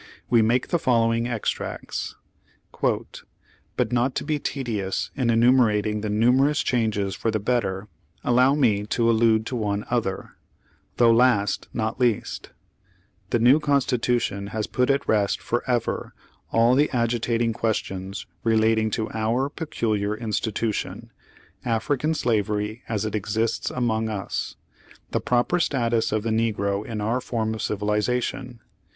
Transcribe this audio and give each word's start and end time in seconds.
We 0.31 0.41
make 0.41 0.69
the 0.69 0.79
following 0.79 1.27
extracts: 1.27 2.15
"But, 2.81 3.91
not 3.93 4.15
to 4.15 4.23
be 4.23 4.39
tedious 4.39 5.11
in 5.15 5.29
enumerating 5.29 6.01
the 6.01 6.09
numerous 6.09 6.61
changes 6.63 7.13
for 7.15 7.29
the 7.29 7.37
better, 7.39 7.87
allow 8.23 8.55
me 8.55 8.87
to 8.87 9.11
allude 9.11 9.45
to 9.45 9.55
one 9.55 9.85
other— 9.91 10.31
though 10.97 11.11
last, 11.11 11.67
not 11.71 11.99
least: 11.99 12.49
the 13.29 13.37
new 13.37 13.59
Constitution 13.59 14.47
has 14.47 14.65
put 14.65 14.89
at 14.89 15.07
rest 15.07 15.39
forever 15.39 16.15
all 16.51 16.73
the 16.73 16.89
agitating 16.89 17.53
questions 17.53 18.25
relating 18.43 18.89
to 18.89 19.07
our 19.11 19.49
peculiar 19.49 20.17
institution— 20.17 21.11
African 21.63 22.15
Slavery 22.15 22.81
as 22.89 23.05
it 23.05 23.13
exists 23.13 23.69
among 23.69 24.09
us— 24.09 24.55
the 25.11 25.21
proper 25.21 25.59
status 25.59 26.11
of 26.11 26.23
the 26.23 26.31
negro 26.31 26.83
in 26.83 27.01
our 27.01 27.21
form 27.21 27.53
of 27.53 27.61
civilization. 27.61 28.61